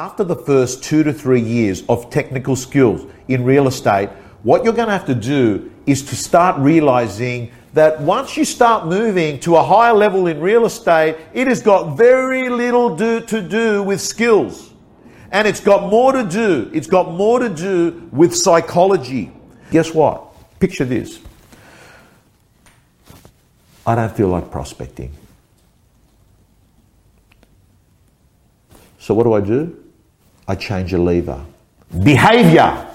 [0.00, 4.08] After the first two to three years of technical skills in real estate,
[4.42, 8.88] what you're going to have to do is to start realizing that once you start
[8.88, 13.40] moving to a higher level in real estate, it has got very little do, to
[13.40, 14.72] do with skills.
[15.30, 19.30] And it's got more to do, it's got more to do with psychology.
[19.70, 20.58] Guess what?
[20.58, 21.20] Picture this.
[23.86, 25.12] I don't feel like prospecting.
[28.98, 29.82] So what do I do?
[30.46, 31.44] I change a lever.
[32.02, 32.86] Behavior.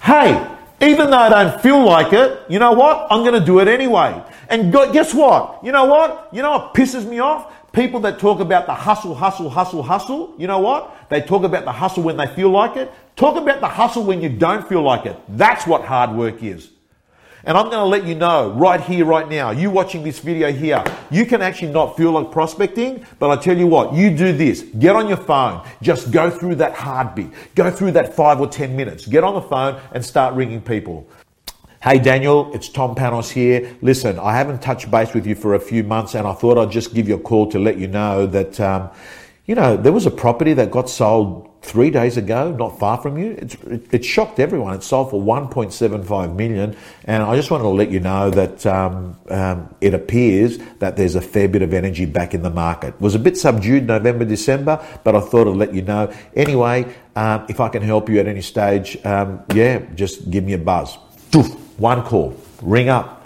[0.00, 0.48] Hey,
[0.80, 3.06] even though I don't feel like it, you know what?
[3.10, 4.22] I'm going to do it anyway.
[4.48, 5.64] And guess what?
[5.64, 6.28] You know what?
[6.32, 7.52] You know what pisses me off?
[7.72, 10.34] People that talk about the hustle, hustle, hustle, hustle.
[10.36, 11.08] You know what?
[11.08, 12.92] They talk about the hustle when they feel like it.
[13.16, 15.16] Talk about the hustle when you don't feel like it.
[15.28, 16.68] That's what hard work is.
[17.44, 20.52] And I'm going to let you know right here, right now, you watching this video
[20.52, 24.32] here, you can actually not feel like prospecting, but I tell you what, you do
[24.32, 24.62] this.
[24.62, 25.66] Get on your phone.
[25.82, 27.30] Just go through that heartbeat.
[27.56, 29.06] Go through that five or 10 minutes.
[29.06, 31.08] Get on the phone and start ringing people.
[31.82, 33.76] Hey Daniel, it's Tom Panos here.
[33.82, 36.70] Listen, I haven't touched base with you for a few months and I thought I'd
[36.70, 38.88] just give you a call to let you know that, um,
[39.46, 43.18] you know, there was a property that got sold three days ago, not far from
[43.18, 43.36] you.
[43.38, 44.74] It's, it, it, shocked everyone.
[44.74, 49.16] It sold for 1.75 million, and I just wanted to let you know that um,
[49.30, 52.94] um, it appears that there's a fair bit of energy back in the market.
[52.94, 56.12] It was a bit subdued November, December, but I thought I'd let you know.
[56.36, 60.52] Anyway, um, if I can help you at any stage, um, yeah, just give me
[60.52, 60.94] a buzz.
[61.78, 63.21] One call, ring up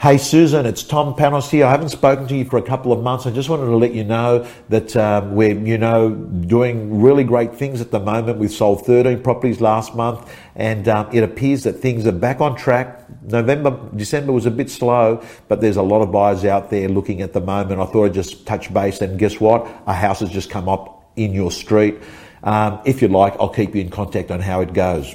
[0.00, 1.66] Hey Susan, it's Tom Panos here.
[1.66, 3.26] I haven't spoken to you for a couple of months.
[3.26, 7.54] I just wanted to let you know that um, we're, you know, doing really great
[7.54, 8.38] things at the moment.
[8.38, 12.56] We've sold 13 properties last month, and um, it appears that things are back on
[12.56, 12.98] track.
[13.24, 17.20] November, December was a bit slow, but there's a lot of buyers out there looking
[17.20, 17.78] at the moment.
[17.78, 19.68] I thought I'd just touch base, and guess what?
[19.86, 21.98] A house has just come up in your street.
[22.42, 25.14] Um, if you like, I'll keep you in contact on how it goes.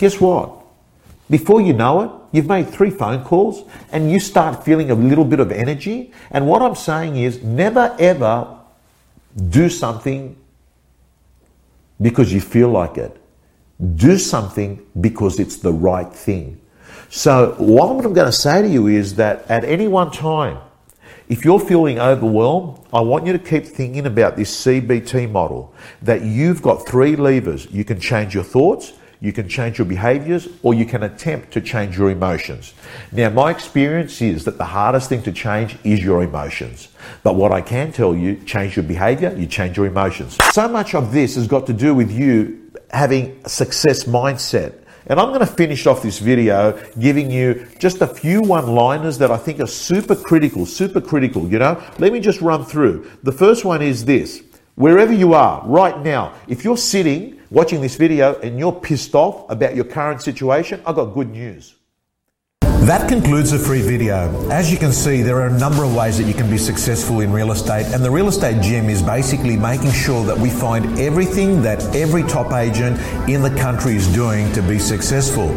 [0.00, 0.64] Guess what?
[1.30, 5.24] Before you know it, you've made three phone calls and you start feeling a little
[5.24, 6.12] bit of energy.
[6.30, 8.58] And what I'm saying is never ever
[9.48, 10.36] do something
[12.00, 13.16] because you feel like it.
[13.96, 16.60] Do something because it's the right thing.
[17.10, 20.58] So, what I'm going to say to you is that at any one time,
[21.28, 26.22] if you're feeling overwhelmed, I want you to keep thinking about this CBT model that
[26.22, 27.66] you've got three levers.
[27.70, 31.60] You can change your thoughts, you can change your behaviors or you can attempt to
[31.60, 32.72] change your emotions.
[33.10, 36.88] Now, my experience is that the hardest thing to change is your emotions.
[37.22, 40.38] But what I can tell you, change your behavior, you change your emotions.
[40.52, 44.74] So much of this has got to do with you having a success mindset.
[45.06, 49.16] And I'm going to finish off this video giving you just a few one liners
[49.18, 51.48] that I think are super critical, super critical.
[51.48, 53.10] You know, let me just run through.
[53.22, 54.42] The first one is this
[54.78, 59.50] wherever you are right now, if you're sitting watching this video and you're pissed off
[59.50, 61.74] about your current situation, I've got good news.
[62.86, 64.30] That concludes the free video.
[64.50, 67.20] As you can see, there are a number of ways that you can be successful
[67.20, 70.96] in real estate, and the Real Estate Gym is basically making sure that we find
[70.98, 72.96] everything that every top agent
[73.28, 75.48] in the country is doing to be successful.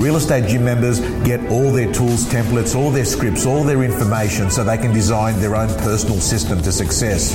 [0.00, 4.50] Real Estate Gym members get all their tools, templates, all their scripts, all their information
[4.50, 7.34] so they can design their own personal system to success.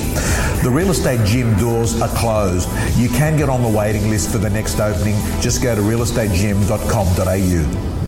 [0.62, 2.68] The Real Estate Gym doors are closed.
[2.98, 5.14] You can get on the waiting list for the next opening.
[5.40, 8.07] Just go to realestategym.com.au.